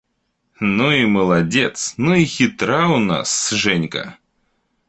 –Ну 0.77 0.89
и 0.89 1.05
молодец, 1.05 1.93
ну 1.97 2.15
и 2.15 2.25
хитра 2.25 2.87
у 2.89 2.97
нас 2.97 3.51
Женька! 3.51 4.17